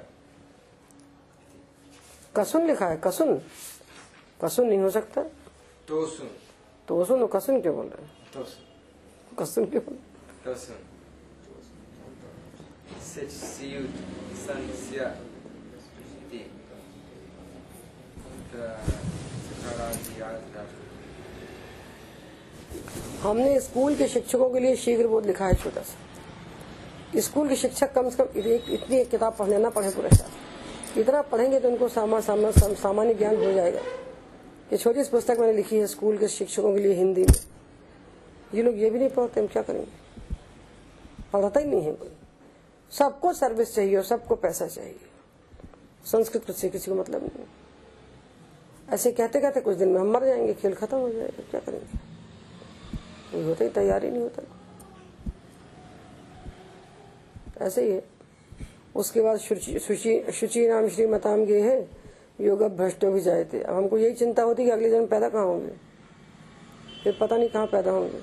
कसुन 2.35 2.67
लिखा 2.67 2.87
है 2.87 2.97
कसुन। 3.03 3.41
कसुन 4.43 4.67
नहीं 4.67 4.79
हो 4.79 4.89
सकता। 4.89 5.21
तोसुन 5.87 6.29
तो 6.87 7.05
सुन 7.05 7.27
कसुन 7.27 7.61
क्यों 7.61 7.75
बोल 7.75 7.85
रहे 7.85 8.03
हैं? 8.03 8.11
तोसुन 8.33 9.35
कसुन 9.39 9.65
क्यों 9.65 9.83
बोल 9.85 9.97
त। 10.45 10.47
हमने 23.21 23.59
स्कूल 23.59 23.95
के 23.95 24.07
शिक्षकों 24.07 24.49
के 24.49 24.59
लिए 24.59 24.75
शीघ्र 24.75 25.07
बोध 25.07 25.25
लिखा 25.25 25.45
है 25.45 25.53
छोटा 25.53 25.81
सा। 25.81 27.19
स्कूल 27.19 27.47
के 27.49 27.55
शिक्षक 27.55 27.93
कम 27.93 28.09
से 28.09 28.23
कम 28.23 28.39
इतनी 28.39 28.97
एक 28.97 29.09
किताब 29.09 29.35
पढ़ने 29.39 29.57
ना 29.57 29.69
पढ़े 29.69 29.89
पूरे 29.89 30.09
शास्त्र 30.09 30.40
इतना 30.97 31.21
पढ़ेंगे 31.21 31.59
तो 31.59 31.69
उनको 31.69 31.89
सामा, 31.89 32.21
सामा, 32.21 32.51
साम, 32.51 32.73
सामान्य 32.73 33.13
ज्ञान 33.13 33.35
हो 33.35 33.51
जाएगा। 33.51 33.79
ये 34.71 34.77
छोटी 34.77 35.03
सी 35.03 35.11
पुस्तक 35.11 35.37
मैंने 35.39 35.53
लिखी 35.53 35.77
है 35.77 35.87
स्कूल 35.87 36.17
के 36.17 36.27
शिक्षकों 36.27 36.73
के 36.73 36.79
लिए 36.79 36.93
हिंदी 36.93 37.21
में। 37.21 37.47
ये 38.53 38.63
लोग 38.63 38.77
ये 38.77 38.89
भी 38.89 38.99
नहीं 38.99 39.09
पढ़ते 39.09 39.39
हम 39.39 39.47
क्या 39.47 39.63
करेंगे? 39.63 39.91
पढ़ता 41.33 41.59
ही 41.59 41.65
नहीं 41.65 41.81
है 41.81 41.93
कोई। 41.93 42.11
सबको 42.91 43.33
सर्विस 43.33 43.75
चाहिए 43.75 43.97
और 43.97 44.03
सबको 44.03 44.35
पैसा 44.35 44.67
चाहिए। 44.67 44.99
संस्कृत 46.05 46.51
से 46.51 46.69
किसी 46.69 46.91
को 46.91 46.97
मतलब 46.97 47.21
नहीं 47.21 47.45
ऐसे 48.89 49.11
कहते 49.11 49.41
कहते 49.41 49.61
कुछ 49.61 49.77
दिन 49.77 49.89
में 49.89 50.01
हम 50.01 50.11
मर 50.11 50.25
जाएँगे 50.25 50.53
खेल 50.53 50.73
खत्म 50.73 50.97
हो 50.97 51.09
जाएगा 51.09 51.43
क्या 51.51 51.59
करेंगे? 51.59 51.97
कोई 53.31 53.43
होता 53.43 53.63
ही 53.63 53.69
तैयारी 53.69 54.11
नहीं 54.11 54.21
होता। 54.21 54.43
ऐसे 57.65 57.83
ही 57.83 57.91
है। 57.91 58.10
उसके 58.95 59.21
बाद 59.21 59.37
शुचि 59.37 59.79
शुचि 59.79 60.25
श्री 60.31 60.67
मताम 60.67 60.87
श्रीमताम 60.89 61.45
गे 61.45 61.61
है। 61.61 61.89
योग 62.41 62.63
भ्रष्टो 62.63 63.11
भी 63.11 63.21
जाए 63.21 63.43
थे। 63.53 63.61
अब 63.61 63.75
हमको 63.75 63.97
यही 63.97 64.13
चिंता 64.13 64.43
होती 64.43 64.63
कि 64.63 64.69
अगले 64.69 64.89
जन्म 64.89 65.05
पैदा 65.05 65.29
कहाँ 65.29 65.45
होंगे? 65.45 65.73
फिर 67.03 67.17
पता 67.21 67.37
नहीं 67.37 67.49
कहाँ 67.49 67.67
पैदा 67.67 67.91
होंगे। 67.91 68.21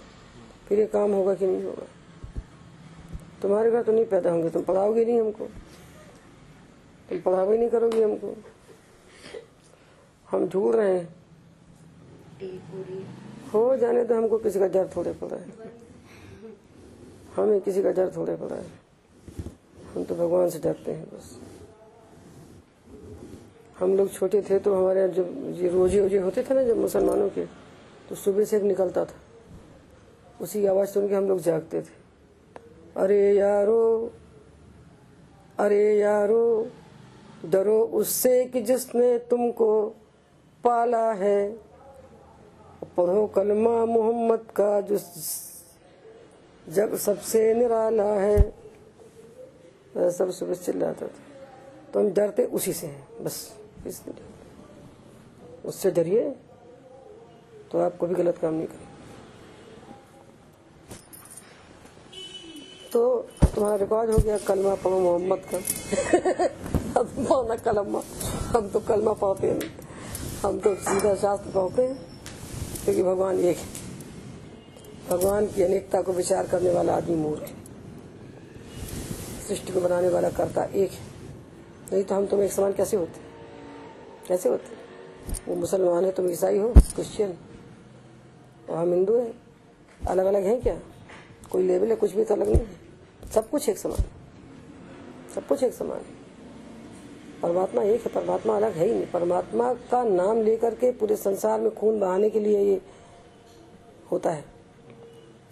फिर 0.68 0.78
ये 0.78 0.86
काम 0.86 1.12
होगा 1.12 1.34
कि 1.34 1.46
नहीं 1.46 1.64
होगा? 1.64 1.86
तुम्हारे 3.42 3.70
घर 3.70 3.82
तो 3.82 3.92
नहीं 3.92 4.04
पैदा 4.04 4.30
होंगे। 4.30 4.50
तुम 4.50 4.62
पढ़ाओगे 4.62 5.04
नहीं 5.04 5.20
हमको। 5.20 5.44
तुम 7.08 7.20
पढ़ाओगे 7.20 7.58
नहीं 7.58 7.68
करोगे 7.68 8.04
हमको। 8.04 8.36
हम 10.30 10.48
ढूंढ 10.48 10.74
रहे 10.74 10.98
हैं। 10.98 11.14
हो 13.54 13.76
जाने 13.76 14.04
तो 14.04 14.14
हमको 14.14 14.38
किसी 14.38 14.58
का 14.58 14.66
डर 14.66 14.90
थोड़े 14.96 15.12
पड़ा 15.12 15.36
है। 15.36 15.46
हमें 17.36 17.60
किसी 17.60 17.82
का 17.82 17.90
डर 17.90 18.12
थोड़े 18.16 18.36
पड़ा 18.36 18.56
है। 18.56 18.77
हम 19.94 20.04
तो 20.04 20.14
भगवान 20.14 20.48
से 20.50 20.58
डरते 20.58 20.92
हैं 20.92 21.04
बस। 21.04 21.38
हम 23.78 23.96
लोग 23.96 24.12
छोटे 24.12 24.42
थे 24.42 24.58
तो 24.58 24.74
हमारे 24.74 25.08
जब 25.08 25.54
ये 25.56 25.68
रोज़े 25.68 26.00
वोजे 26.00 26.18
होते 26.18 26.42
थे 26.42 26.54
ना, 26.54 26.62
जब 26.62 26.76
मुसलमानों 26.76 27.28
के 27.28 27.44
तो 28.08 28.14
सुबह 28.14 28.44
से 28.44 28.56
एक 28.56 28.62
निकलता 28.62 29.04
था। 29.04 29.14
उसी 30.40 30.64
आवाज़ 30.66 30.88
सुन 30.88 31.08
के 31.08 31.14
हम 31.14 31.28
लोग 31.28 31.40
जागते 31.40 31.80
थे। 31.82 31.96
अरे 32.96 33.20
यारो 33.36 34.12
अरे 35.58 35.98
यारो, 35.98 36.66
डरो 37.44 37.80
उससे 37.94 38.44
कि 38.44 38.60
जिसने 38.62 39.16
तुमको 39.30 39.70
पाला 40.64 41.12
है। 41.12 41.48
पढ़ो 42.96 43.26
कलमा 43.26 43.84
मोहम्मद 43.84 44.46
का, 44.56 44.80
जो 44.80 44.98
जग 46.66 46.94
सबसे 46.96 47.54
निराला 47.54 48.12
है। 48.14 48.38
सब 50.10 50.30
सुबह 50.30 50.54
चिल्लाता 50.56 51.06
था। 51.06 51.10
तो 51.92 52.00
हम 52.00 52.10
डरते 52.12 52.44
उसी 52.46 52.72
से 52.72 52.86
हैं, 52.86 53.24
बस 53.24 53.36
इसलिए 53.86 54.24
उससे 55.64 55.90
डरिए 55.90 56.30
तो 57.72 57.78
आप 57.80 57.98
कभी 58.00 58.14
गलत 58.14 58.38
काम 58.38 58.54
नहीं 58.54 58.66
करें 58.66 58.86
तो 62.92 63.00
तुम्हारा 63.44 63.76
रिकॉर्ड 63.76 64.10
हो 64.10 64.18
गया 64.18 64.38
कलमा 64.38 64.74
पढ़ो 64.74 64.98
मोहम्मद 65.00 65.42
का। 65.44 65.58
अब 67.00 67.06
पढ़ना 67.18 67.56
कलमा, 67.56 68.02
हम 68.48 68.68
तो 68.68 68.80
कलमा 68.80 69.12
पढ़ते 69.14 69.52
नहीं 69.54 69.70
हम 70.44 70.58
तो 70.60 70.74
सीधा 70.76 71.14
शास्त्र 71.16 71.50
पढ़ते 71.50 71.82
हैं, 71.82 71.96
क्योंकि 72.84 73.02
भगवान 73.02 73.38
एक 73.40 73.56
है। 73.56 73.66
भगवान 75.10 75.46
की 75.46 75.62
अनेकता 75.62 76.02
को 76.02 76.12
विचार 76.12 76.46
करने 76.46 76.70
वाला 76.70 76.96
आदमी 76.96 77.16
मूर्ख 77.16 77.42
है। 77.42 77.57
सृष्टि 79.48 79.72
को 79.72 79.80
बनाने 79.80 80.08
वाला 80.08 80.30
कर्ता 80.30 80.64
एक 80.64 80.90
है। 80.90 81.00
नहीं 81.92 82.04
तो 82.04 82.14
हम 82.14 82.26
तुम 82.26 82.42
एक 82.42 82.52
समान 82.52 82.72
कैसे 82.72 82.96
होते? 82.96 83.20
कैसे 84.28 84.48
होते? 84.48 84.78
वो 85.48 85.56
मुसलमान 85.56 86.04
है, 86.04 86.12
तुम 86.12 86.30
ईसाई 86.30 86.58
हो, 86.58 86.68
क्रिश्चियन 86.68 87.34
और 88.70 88.78
हम 88.78 88.92
हिंदू 88.92 89.16
हैं। 89.16 89.42
अलग 90.08 90.24
अलग 90.26 90.42
हैं 90.42 90.60
क्या? 90.60 90.80
कोई 91.50 91.62
लेवल 91.62 91.90
है, 91.90 91.96
कुछ 91.96 92.12
भी 92.12 92.24
तो 92.24 92.34
अलग 92.34 92.48
नहीं 92.48 92.66
है। 92.66 92.76
सब 93.34 93.50
कुछ 93.50 93.68
एक 93.68 93.78
समान। 93.78 94.04
सब 95.34 95.46
कुछ 95.46 95.62
एक 95.62 95.74
समान। 95.74 95.98
है 95.98 96.18
परमात्मा 97.42 97.82
एक 97.82 98.06
है, 98.06 98.12
परमात्मा 98.12 98.56
अलग 98.56 98.72
है 98.72 98.86
ही 98.86 98.94
नहीं। 98.94 99.06
परमात्मा 99.06 99.74
का 99.74 100.04
नाम 100.04 100.42
लेकर 100.42 100.74
के 100.74 100.92
पूरे 100.92 101.16
संसार 101.16 101.60
में 101.60 101.74
खून 101.74 102.00
बहाने 102.00 102.30
के 102.30 102.40
लिए 102.40 102.60
ये 102.60 102.82
होता 104.12 104.30
है। 104.30 104.44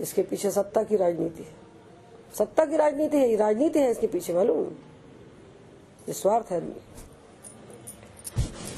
इसके 0.00 0.23
पीछे 0.23 0.50
सत्ता 0.50 0.83
की 0.83 0.97
राजनीति 0.97 1.43
है। 1.43 1.66
सत्ता 2.37 2.64
की 2.64 2.76
राजनीति 2.76 3.16
है 3.16 3.37
राजनीति 3.37 3.78
है, 3.78 3.90
इसके 3.90 4.07
पीछे 4.07 4.35
मालूम 4.35 4.64
ये 6.09 6.12
स्वार्थ 6.14 6.52
है। 6.52 6.61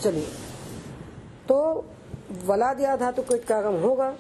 चलिए। 0.03 0.27
तो 1.49 1.85
वलादिया 2.47 2.97
धातु 2.97 3.23
को 3.23 3.35
इटकागम 3.35 3.77
होगा, 3.81 4.15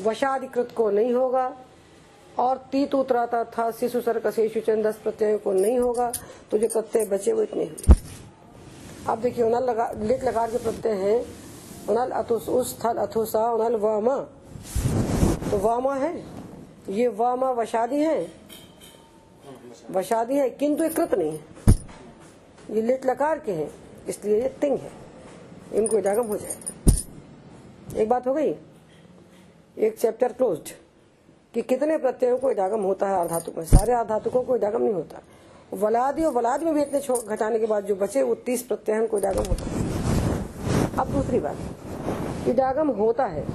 वशाधिकृत 0.00 0.72
को 0.76 0.90
नहीं 0.90 1.12
होगा, 1.14 1.52
और 2.38 2.56
तीत 2.72 2.94
उतराता 2.94 3.42
था, 3.46 3.70
शिशु 3.70 4.00
सर्कशेषु 4.00 4.60
चंदस 4.62 4.96
प्रत्यय 5.02 5.36
को 5.38 5.52
नहीं 5.52 5.78
होगा 5.78 6.10
तो 6.50 6.58
जो 6.58 6.68
प्रत्यय 6.70 7.06
बचे 7.06 7.32
वो 7.32 7.42
इतने 7.42 7.64
हुए 7.64 7.96
अब 9.08 9.20
देखिए, 9.20 9.44
उनल 9.44 9.64
लगा 9.64 9.90
लेट 9.98 10.24
लगा 10.24 10.46
के 10.46 10.58
प्रत्यय 10.58 10.92
है। 10.94 11.24
उनल 11.88 12.10
अथुस 12.12 12.48
उस 12.50 12.70
स्थल 12.70 12.96
अथुसा, 12.98 13.50
उनल 13.52 13.76
वामा। 13.78 14.16
तो 15.50 15.58
वामा 15.58 15.94
है? 15.94 16.12
ये 16.88 17.08
वामा 17.08 17.50
वशादी 17.50 18.00
है। 18.00 18.26
वशादी 19.90 20.34
है, 20.34 20.48
किंतु 20.50 20.82
ये 20.82 20.88
कृत 20.88 21.14
नहीं 21.14 21.32
है। 21.32 21.44
ये 22.70 22.82
लेट 22.82 23.06
लकार 23.06 23.38
के 23.38 23.52
हैं, 23.52 23.70
इसलिए 24.08 24.40
ये 24.42 24.48
तिंग 24.60 24.78
है। 24.78 24.90
इनको 25.74 25.98
इडागम 25.98 26.26
हो 26.26 26.36
जाएगा 26.36 28.00
एक 28.00 28.08
बात 28.08 28.26
हो 28.26 28.34
गई? 28.34 28.54
एक 29.78 29.98
चैप्टर 29.98 30.32
क्लोज्ड 30.32 30.70
कि 31.54 31.62
कितने 31.62 31.98
प्रत्ययों 31.98 32.38
को 32.38 32.50
इडागम 32.50 32.80
होता 32.80 33.08
है 33.08 33.16
आधातुक 33.16 33.56
में? 33.58 33.64
सारे 33.64 33.92
आधातुकों 33.92 34.42
को 34.42 34.56
इडागम 34.56 34.82
नहीं 34.82 34.94
होता। 34.94 35.20
वलादी 35.74 36.24
और 36.24 36.32
वलाद 36.32 36.62
में 36.62 36.74
भी 36.74 36.82
इतने 36.82 37.00
घटाने 37.26 37.58
के 37.58 37.66
बाद 37.66 37.84
जो 37.84 37.94
बचे, 37.94 38.22
वो 38.22 38.34
तीस 38.34 38.62
प्रत्यय 38.62 39.06
को 39.06 39.18
इडागम 39.18 39.44
होता 39.44 39.64
है। 39.64 40.96
अब 40.98 41.12
दूसरी 41.12 41.40
बात 41.40 42.48
इडागम 42.48 42.88
होता 42.90 43.26
है। 43.26 43.46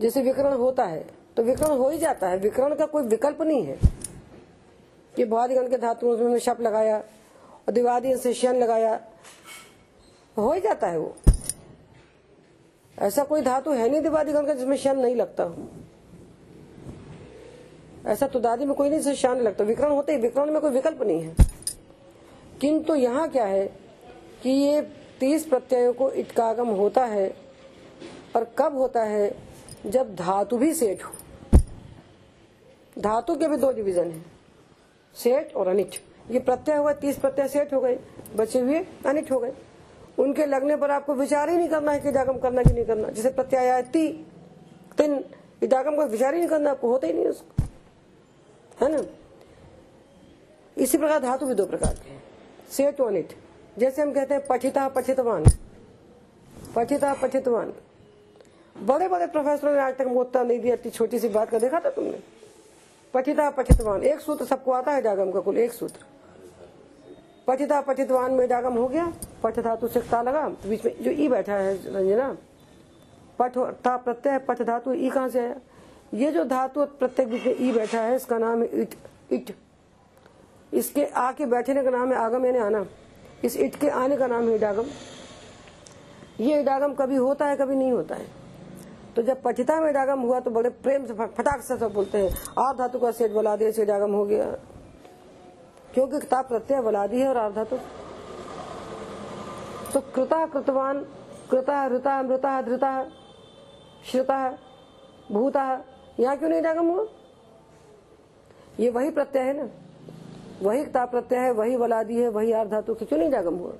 जैसे 0.00 0.22
विकरण 0.22 0.52
होता 0.52 0.84
है 0.84 1.15
तो 1.36 1.42
विकरण 1.42 1.76
हो 1.78 1.88
ही 1.90 1.98
जाता 1.98 2.28
है। 2.28 2.38
विकरण 2.38 2.74
का 2.74 2.86
कोई 2.86 3.02
विकल्प 3.02 3.42
नहीं 3.42 3.62
है। 3.62 3.78
कि 5.16 5.24
भवादिगण 5.24 5.68
के 5.68 5.76
धातु 5.76 6.16
में 6.18 6.38
शप 6.38 6.60
लगाया 6.60 6.96
और 6.96 7.72
दिवादी 7.72 8.16
से 8.16 8.34
शन 8.34 8.56
लगाया। 8.56 9.00
हो 10.36 10.52
ही 10.52 10.60
जाता 10.60 10.86
है 10.86 10.98
वो। 10.98 11.14
ऐसा 12.98 13.24
कोई 13.24 13.42
धातु 13.42 13.72
है 13.72 13.88
नहीं 13.90 14.02
दिवादिगण 14.02 14.46
का 14.46 14.54
जिसमें 14.54 14.76
शन 14.76 14.98
नहीं 14.98 15.16
लगता 15.16 15.44
ऐसा 18.06 18.26
तो 18.26 18.40
दादी 18.40 18.64
में 18.64 18.74
कोई 18.74 18.90
नहीं 18.90 19.14
शान 19.14 19.40
लगता। 19.40 19.64
विकरण 19.64 19.90
होते 19.90 20.12
ही 20.12 20.18
विकरण 20.18 20.50
में 20.50 20.60
कोई 20.60 20.70
विकल्प 20.70 21.02
नहीं 21.02 21.22
है। 21.22 21.34
किंतु 22.60 22.94
यहाँ 22.94 23.28
क्या 23.28 23.44
है 23.44 23.66
कि 24.42 24.50
ये 24.50 24.82
तीस 25.20 25.44
प्रत्ययों 25.46 25.92
को 25.92 26.10
इटकागम 26.10 26.68
होता 26.68 27.04
है 27.04 27.36
और 28.36 28.44
कब 28.58 28.76
होता 28.76 29.02
है? 29.02 29.36
जब 29.86 30.14
धातु 30.14 30.56
भी 30.56 30.72
सेठ 30.74 31.04
हो। 31.04 31.12
धातु 33.06 33.34
के 33.36 33.48
भी 33.48 33.56
दो 33.56 33.72
डिवीज़न 33.72 34.10
है। 34.10 34.22
सेठ 35.14 35.54
और 35.54 35.68
अनिट। 35.68 35.94
ये 36.30 36.38
प्रत्यय 36.40 36.76
हुआ, 36.76 36.92
तीस 36.92 37.18
प्रत्यय 37.18 37.48
सेठ 37.48 37.72
हो 37.72 37.80
गए, 37.80 37.98
बचे 38.36 38.60
हुए 38.60 38.86
अनिट 39.06 39.32
हो 39.32 39.38
गए। 39.38 39.52
उनके 40.18 40.46
लगने 40.46 40.76
पर 40.76 40.90
आपको 40.90 41.14
विचार 41.14 41.50
ही 41.50 41.56
नहीं 41.56 41.68
करना 41.68 41.92
है 41.92 42.00
कि 42.00 42.08
इडागम 42.08 42.38
करना 42.38 42.62
कि 42.62 42.72
नहीं 42.72 42.84
करना। 42.84 43.08
जैसे 43.08 43.30
प्रत्यय 43.30 43.60
आया 43.60 43.80
ती 43.82 44.26
तिन 44.98 45.24
इडागम 45.62 45.96
का 45.96 46.04
विचार 46.04 46.34
ही 46.34 46.40
नहीं 46.40 46.48
करना, 46.48 46.70
आपको 46.70 46.88
होता 46.88 47.06
ही 47.06 47.12
नहीं 47.12 47.26
उसको। 47.26 47.64
है 48.80 48.92
ना? 48.92 49.02
इसी 50.76 50.98
प्रकार 50.98 51.20
धातु 51.20 51.46
भी 51.46 51.54
दो 51.54 51.66
प्रकार 51.66 51.94
के 51.94 52.18
सेठ 52.72 53.00
और 53.00 53.06
अनिट। 53.06 53.32
जैसे 53.78 54.02
हम 54.02 54.12
कहते 54.12 54.34
हैं 54.34 54.46
पठिता, 54.46 54.88
पठितवान। 54.88 55.44
पठिता, 56.76 57.14
पठितवान। 57.14 57.72
बड़े 58.76 59.08
बड़े 59.08 59.26
प्रोफेसरों 59.26 59.74
ने 59.74 59.80
आज 59.80 59.96
तक 59.96 60.06
उत्तर 60.06 60.44
नहीं 60.44 60.60
दिया, 60.60 60.74
इतनी 60.74 60.90
छोटी 60.90 61.18
सी 61.18 61.28
बात 61.28 61.50
का 61.50 61.58
देखा 61.58 61.80
था 61.80 61.90
तुमने? 61.90 62.35
पठिता 63.16 63.48
पठितवान। 63.50 64.02
एक 64.04 64.20
सूत्र 64.20 64.44
सबको 64.44 64.72
आता 64.72 64.92
है 64.92 65.02
जागम 65.02 65.30
का 65.32 65.40
कुल, 65.40 65.56
एक 65.58 65.72
सूत्र। 65.72 66.04
पठिता 67.46 67.80
पठितवान 67.80 68.32
में 68.32 68.46
जागम 68.48 68.74
हो 68.74 68.86
गया 68.88 69.12
पठ 69.42 69.58
धातु 69.60 69.88
से 69.88 70.00
ता 70.02 70.20
लगा 70.22 70.48
तो 70.52 70.68
बीच 70.68 70.84
में 70.84 71.02
जो 71.02 71.10
ई 71.10 71.28
बैठा 71.28 71.54
है, 71.54 71.74
रंजना 71.86 72.36
पठ 73.38 73.58
ता 73.84 73.96
प्रत्यय 73.98 74.38
पठ 74.40 74.62
धातु 74.62 74.92
ई 74.92 75.10
कहाँ 75.10 75.28
से 75.28 75.38
आया 75.40 75.54
ये 76.14 76.32
जो 76.32 76.44
धातु 76.46 76.84
प्रत्येक 76.98 77.28
बीच 77.28 77.46
में 77.46 77.56
ई 77.58 77.72
बैठा 77.72 78.00
है, 78.00 78.16
इसका 78.16 78.38
नाम 78.38 78.62
है 78.62 78.68
इट 78.72 78.94
इट। 79.32 79.54
इसके 80.72 81.04
आके 81.06 81.46
बैठने 81.46 81.82
का 81.82 81.90
नाम 81.90 82.12
है 82.12 82.18
आगम, 82.18 82.46
यानी 82.46 82.58
आना। 82.60 82.86
इस 83.44 83.56
इट 83.56 83.76
के 83.76 83.88
आने 83.90 84.16
का 84.16 84.26
नाम 84.26 84.48
है 84.48 84.54
इडागम 84.54 84.86
ये 86.40 86.60
इडागम 86.60 86.94
कभी 86.94 87.16
होता 87.16 87.46
है, 87.46 87.56
कभी 87.56 87.74
नहीं 87.76 87.92
होता 87.92 88.14
है। 88.14 88.26
तो 89.16 89.22
जब 89.22 89.42
पठिता 89.42 89.80
में 89.80 89.92
डागम 89.94 90.20
हुआ 90.20 90.40
तो 90.40 90.50
बड़े 90.50 90.70
प्रेम 90.84 91.06
से 91.06 91.14
फटाक 91.14 91.60
से 91.62 91.76
सब 91.78 91.92
बोलते 91.92 92.18
हैं 92.18 92.30
आ 92.58 92.72
धातु 92.78 92.98
का 92.98 93.10
सेठ 93.10 93.32
बला 93.32 93.56
दिया 93.56 93.70
से 93.70 93.82
इडागम 93.82 94.12
हो 94.12 94.24
गया। 94.26 94.44
क्योंकि 95.94 96.18
किताब 96.20 96.44
प्रत्यय 96.44 96.80
बलादी 96.82 97.20
है 97.20 97.28
और 97.28 97.36
आर 97.36 97.52
धातु। 97.52 97.76
तो 99.92 100.00
कृता 100.14 100.44
कृतवान 100.46 101.00
कृता 101.50 101.86
ऋता 101.86 102.22
मृता 102.22 102.60
धृता 102.62 102.92
श्रुता 104.10 104.38
भूता 105.32 105.64
यहाँ 106.20 106.36
क्यों 106.36 106.48
नहीं 106.50 106.60
इडागम 106.60 106.86
हुआ? 106.86 107.06
ये 108.80 108.90
वही 108.90 109.10
प्रत्यय 109.10 109.42
है 109.42 109.56
ना? 109.56 109.68
वही 110.62 110.84
किताब 110.84 111.10
प्रत्यय 111.10 111.38
है 111.38 111.50
वही 111.52 111.76
वलादी 111.76 112.20
है 112.20 112.28
वही 112.28 112.52
आर 112.52 112.68
धातु 112.68 112.94
क्यों 112.94 113.18
नहीं 113.18 113.28
इडागम 113.28 113.54
हुआ? 113.54 113.72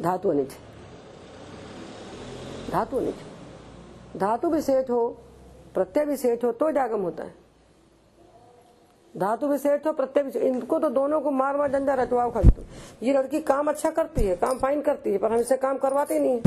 धातु 0.00 0.30
अनिच 0.30 0.52
धातु 2.74 2.96
अनिच 2.96 3.14
धातु 4.16 4.60
सेठ 4.60 4.90
हो, 4.90 5.06
प्रत्यय 5.74 6.04
भी 6.04 6.16
सेठ 6.16 6.44
हो 6.44 6.52
तो 6.52 6.70
जागम 6.72 7.00
होता 7.00 7.24
है। 7.24 7.34
धातु 9.14 9.56
सेठ 9.58 9.86
हो, 9.86 9.92
प्रत्यय 9.92 10.24
भी 10.24 10.38
इनको 10.40 10.78
तो 10.78 10.88
दोनों 10.90 11.20
को 11.20 11.30
मार 11.32 11.56
मार 11.56 11.70
रटवाओ 11.70 12.30
खाली 12.30 12.50
तो 12.50 12.62
ये 13.02 13.12
लड़की 13.12 13.40
काम 13.42 13.68
अच्छा 13.68 13.90
करती 13.90 14.24
है, 14.24 14.36
काम 14.36 14.58
फाइन 14.58 14.80
करती 14.82 15.12
है, 15.12 15.18
पर 15.18 15.32
हम 15.32 15.38
इसे 15.38 15.56
काम 15.56 15.78
करवाते 15.78 16.18
नहीं 16.18 16.32
है। 16.32 16.42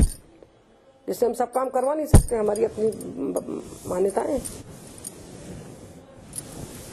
जिससे 1.08 1.26
हम 1.26 1.32
सब 1.32 1.52
काम 1.52 1.68
करवा 1.68 1.94
नहीं 1.94 2.06
सकते, 2.06 2.36
हमारी 2.36 2.64
अपनी 2.64 2.86
मान्यताएँ 3.90 4.40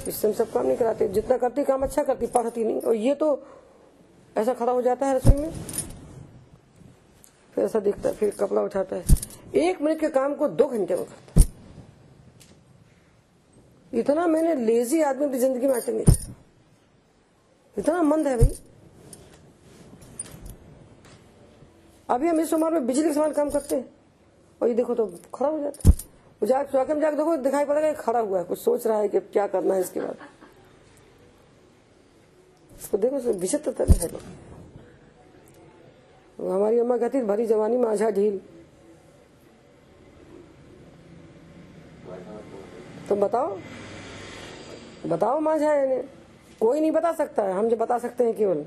इससे 0.08 0.27
हम 0.27 0.34
सब 0.34 0.51
काम 0.51 0.65
नहीं 0.65 0.77
कराते, 0.77 1.08
जितना 1.08 1.38
करती, 1.38 1.63
काम 1.63 1.84
अच्छा 1.84 2.04
करती, 2.04 2.27
पढ़ती 2.27 2.63
नहीं। 2.63 2.82
और 2.82 2.96
ये 2.96 3.15
तो 3.15 3.27
ऐसा 4.36 4.54
खड़ा 4.54 4.72
हो 4.72 4.82
जाता 4.82 5.06
है 5.06 5.15
रसोई 5.15 5.42
में। 5.42 5.51
फिर 7.56 7.66
ऐसा 7.66 7.80
दिखता 7.80 8.10
है, 8.10 8.16
फिर 8.16 8.30
कपड़ा 8.40 8.62
उठाता 8.62 8.96
है। 8.96 9.04
एक 9.60 9.82
मिनट 9.82 10.00
के 10.00 10.10
काम 10.10 10.34
को 10.36 10.48
दो 10.50 10.66
घंटे 10.68 10.96
में 10.96 11.06
करता 11.06 11.42
इतना 13.92 14.26
मैंने 14.28 14.56
लेजी 14.56 15.02
आदमी 15.02 15.26
अपनी 15.26 15.40
ज़िंदगी 15.40 15.68
में 15.68 15.76
आके 15.76 15.92
नहीं। 15.92 16.34
इतना 17.78 18.02
मंद 18.04 18.28
है 18.28 18.38
भाई। 18.38 18.58
अभी 22.10 22.28
हम 22.28 22.40
इस 22.40 22.54
उम्र 22.54 22.70
में 22.72 22.88
बिजली 22.88 23.04
के 23.04 23.14
समान 23.14 23.32
काम 23.34 23.50
करते 23.50 23.76
हैं। 23.76 23.90
और 24.62 24.68
ये 24.68 24.74
देखो 24.76 24.96
तो 24.96 25.06
खड़ा 25.36 25.50
हो 25.50 25.60
जाता 25.60 25.90
है। 25.90 25.96
जाके 26.42 26.72
जाके 26.74 26.94
में 26.94 27.02
जाके 27.02 27.16
देखो, 27.18 27.36
दिखाई 27.38 27.66
पड़ेगा 27.66 27.92
खड़ा 27.94 28.20
हुआ 28.20 28.40
है। 28.40 28.44
कुछ 28.46 28.60
सोच 28.60 28.88
रहा 28.88 28.98
है 28.98 29.08
कि 29.08 29.20
क्या 29.20 29.48
करना 29.48 29.74
है 29.74 29.82
इसके 29.82 30.00
बाद। 30.00 30.18
इसको 32.72 32.98
देखो 32.98 33.18
विचित्रता 33.34 33.84
है। 33.84 34.08
लोग 34.08 34.22
हमारी 36.42 36.80
अम्मा 36.80 36.98
कहती 36.98 37.22
भरी 37.22 37.46
जवानी 37.46 37.77
माझा 37.77 38.10
ढील। 38.10 38.42
तुम 43.10 43.22
बताओ। 43.22 43.60
बताओ 45.08 45.39
माझा 45.39 45.74
इन्हें। 45.75 46.04
कोई 46.62 46.80
नहीं 46.80 46.92
बता 46.92 47.13
सकता 47.13 47.44
है। 47.44 47.54
हम 47.54 47.70
जो 47.70 47.75
बता 47.75 47.98
सकते 47.98 48.24
हैं 48.24 48.34
केवल। 48.34 48.65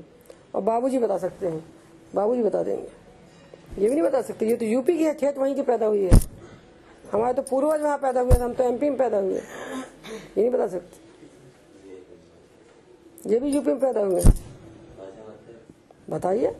और 0.55 0.61
बाबूजी 0.61 0.99
बता 0.99 1.17
सकते 1.17 1.47
हैं। 1.47 1.73
बाबूजी 2.15 2.43
बता 2.43 2.63
देंगे। 2.63 2.89
ये 3.81 3.89
भी 3.89 3.95
नहीं 3.95 4.03
बता 4.03 4.21
सकते। 4.21 4.45
ये 4.45 4.55
तो 4.55 4.65
यूपी 4.65 4.97
की 4.97 5.03
है, 5.03 5.15
खेत 5.15 5.37
वहीं 5.37 5.55
की 5.55 5.61
पैदा 5.61 5.85
हुई 5.85 6.03
है। 6.03 6.11
हमारे 7.11 7.33
तो 7.33 7.41
पूर्वज 7.41 7.81
वहाँ 7.81 7.97
पैदा 7.97 8.21
हुए 8.21 8.31
थे। 8.31 8.43
हम 8.43 8.53
तो 8.53 8.63
एमपी 8.63 8.89
में 8.89 8.97
पैदा 8.97 9.17
हुए। 9.17 9.35
ये 9.35 10.41
नहीं 10.41 10.49
बता 10.49 10.67
सकते। 10.67 11.09
ये 13.29 13.39
भी 13.39 13.49
यूपी 13.49 13.71
में 13.71 13.79
पैदा 13.79 14.01
हुए। 14.01 14.21
बताइए। 16.09 16.55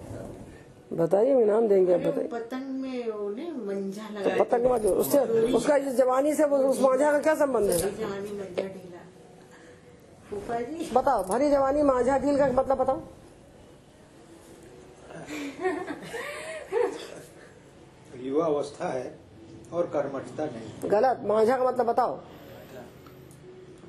बताइए 0.92 1.34
हम 1.34 1.42
इनाम 1.42 1.68
देंगे 1.68 1.94
आप 1.94 2.00
बताइए। 2.00 2.28
पतंग 2.28 2.82
में 2.82 3.10
वो 3.10 3.30
ने 3.30 3.50
मंजा 3.52 4.08
तो 4.10 4.20
लगा 4.20 4.44
पतंग 4.44 4.66
माँ 4.66 4.78
जो 4.80 4.90
उससे 4.96 5.20
उसका 5.54 5.76
इस 5.76 5.96
जवानी 5.96 6.34
से 6.36 6.46
वो 6.46 6.58
उस 6.70 6.80
मांझा 6.82 7.12
का 7.12 7.20
क्या 7.20 7.36
संबंध 7.36 7.70
है? 7.70 7.78
जवानी 7.78 8.32
मंजा 8.32 8.64
ढीला। 8.64 9.02
फूफा 10.30 10.60
जी। 10.62 10.90
बताओ 10.94 11.24
भरी 11.24 11.50
जवानी 11.52 11.82
माझा 11.84 12.18
ढील 12.18 12.38
का 12.38 12.48
मतलब 12.52 12.78
बताओ। 12.78 13.02
युवा 18.22 18.46
अवस्था 18.46 18.88
है 18.90 19.14
और 19.74 19.86
कर्मठता 19.94 20.46
नहीं। 20.46 20.90
गलत 20.92 21.22
मांझा 21.26 21.58
का 21.58 21.64
मतलब 21.64 21.86
बताओ। 21.86 22.16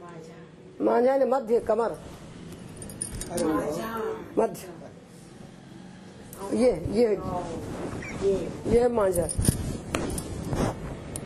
माजा 0.00 0.84
माझा 0.84 1.16
ने 1.16 1.24
मध्य 1.26 1.60
कमर। 1.60 1.96
मध्य। 4.38 4.79
ये 6.40 6.70
ये 6.92 7.06
ये 8.22 8.32
ये 8.66 8.80
है 8.80 8.88
माझा 8.92 9.22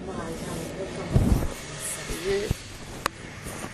माजा 0.06 0.52
मतलब 0.80 1.06
ये 2.26 2.63